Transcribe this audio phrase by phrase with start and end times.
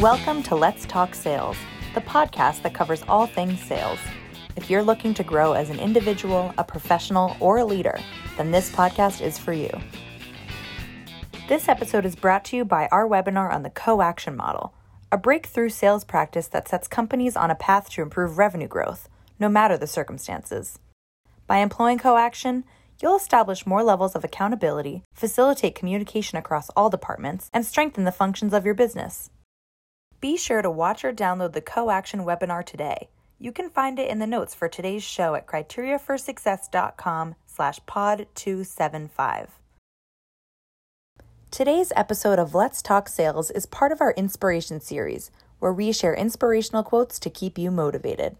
[0.00, 1.58] Welcome to Let's Talk Sales,
[1.92, 3.98] the podcast that covers all things sales.
[4.56, 8.00] If you're looking to grow as an individual, a professional, or a leader,
[8.38, 9.68] then this podcast is for you.
[11.50, 14.72] This episode is brought to you by our webinar on the CoAction model,
[15.12, 19.06] a breakthrough sales practice that sets companies on a path to improve revenue growth,
[19.38, 20.78] no matter the circumstances.
[21.46, 22.64] By employing CoAction,
[23.02, 28.54] you'll establish more levels of accountability, facilitate communication across all departments, and strengthen the functions
[28.54, 29.28] of your business.
[30.20, 33.08] Be sure to watch or download the CoAction webinar today.
[33.38, 39.58] You can find it in the notes for today's show at criteriaforsuccess.com slash pod 275.
[41.50, 46.14] Today's episode of Let's Talk Sales is part of our inspiration series, where we share
[46.14, 48.36] inspirational quotes to keep you motivated.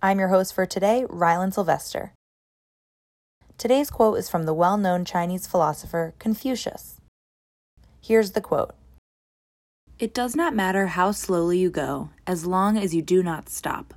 [0.00, 2.12] I'm your host for today, Rylan Sylvester.
[3.58, 7.00] Today's quote is from the well known Chinese philosopher Confucius.
[8.00, 8.76] Here's the quote
[9.98, 13.94] it does not matter how slowly you go, as long as you do not stop.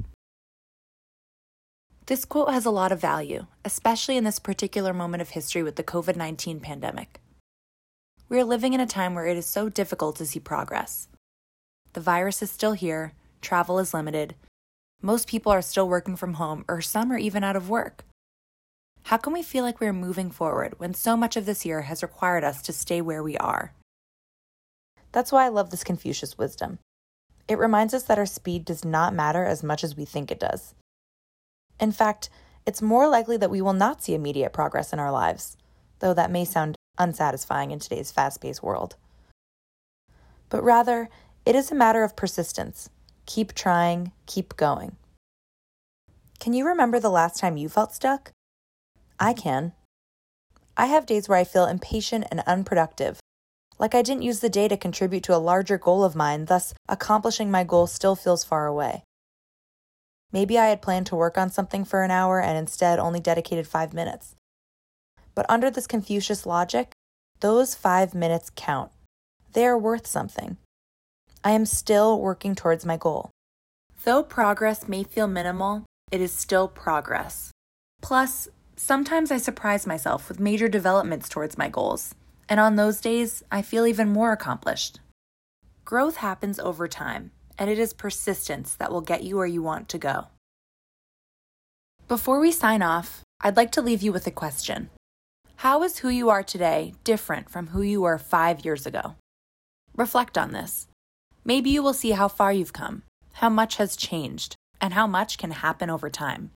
[2.07, 5.75] This quote has a lot of value, especially in this particular moment of history with
[5.75, 7.21] the COVID 19 pandemic.
[8.27, 11.07] We are living in a time where it is so difficult to see progress.
[11.93, 14.35] The virus is still here, travel is limited,
[15.03, 18.05] most people are still working from home, or some are even out of work.
[19.03, 21.83] How can we feel like we are moving forward when so much of this year
[21.83, 23.73] has required us to stay where we are?
[25.11, 26.79] That's why I love this Confucius wisdom.
[27.47, 30.39] It reminds us that our speed does not matter as much as we think it
[30.39, 30.73] does.
[31.79, 32.29] In fact,
[32.65, 35.57] it's more likely that we will not see immediate progress in our lives,
[35.99, 38.95] though that may sound unsatisfying in today's fast paced world.
[40.49, 41.09] But rather,
[41.45, 42.89] it is a matter of persistence.
[43.25, 44.97] Keep trying, keep going.
[46.39, 48.31] Can you remember the last time you felt stuck?
[49.19, 49.73] I can.
[50.77, 53.19] I have days where I feel impatient and unproductive,
[53.79, 56.73] like I didn't use the day to contribute to a larger goal of mine, thus,
[56.87, 59.03] accomplishing my goal still feels far away.
[60.31, 63.67] Maybe I had planned to work on something for an hour and instead only dedicated
[63.67, 64.35] five minutes.
[65.35, 66.93] But under this Confucius logic,
[67.41, 68.91] those five minutes count.
[69.53, 70.57] They are worth something.
[71.43, 73.31] I am still working towards my goal.
[74.03, 77.51] Though progress may feel minimal, it is still progress.
[78.01, 82.15] Plus, sometimes I surprise myself with major developments towards my goals.
[82.51, 84.99] And on those days, I feel even more accomplished.
[85.85, 89.87] Growth happens over time, and it is persistence that will get you where you want
[89.87, 90.27] to go.
[92.09, 94.89] Before we sign off, I'd like to leave you with a question
[95.63, 99.15] How is who you are today different from who you were five years ago?
[99.95, 100.87] Reflect on this.
[101.45, 103.03] Maybe you will see how far you've come,
[103.35, 106.51] how much has changed, and how much can happen over time.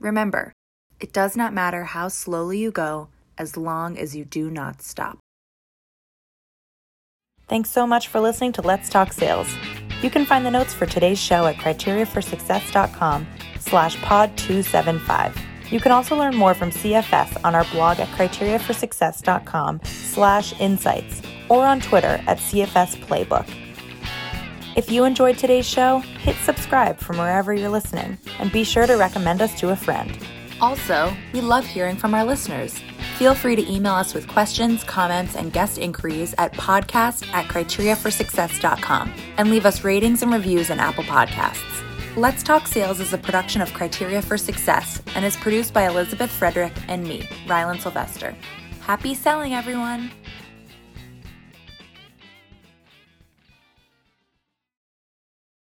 [0.00, 0.52] Remember,
[1.00, 3.08] it does not matter how slowly you go
[3.38, 5.18] as long as you do not stop.
[7.48, 9.48] Thanks so much for listening to Let's Talk Sales.
[10.02, 13.26] You can find the notes for today's show at criteriaforsuccess.com
[13.58, 15.36] slash pod 275.
[15.70, 21.64] You can also learn more from CFS on our blog at criteriaforsuccess.com slash insights or
[21.64, 23.48] on Twitter at CFS Playbook.
[24.76, 28.94] If you enjoyed today's show, hit subscribe from wherever you're listening and be sure to
[28.94, 30.16] recommend us to a friend.
[30.60, 32.80] Also, we love hearing from our listeners.
[33.18, 39.12] Feel free to email us with questions, comments, and guest inquiries at podcast at criteriaforsuccess.com
[39.38, 41.84] and leave us ratings and reviews in Apple Podcasts.
[42.14, 46.30] Let's Talk Sales is a production of Criteria for Success and is produced by Elizabeth
[46.30, 48.36] Frederick and me, Rylan Sylvester.
[48.82, 50.12] Happy selling, everyone!